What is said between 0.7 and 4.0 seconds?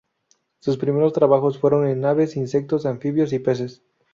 primeros trabajos fueron en aves, insectos, anfibios y peces.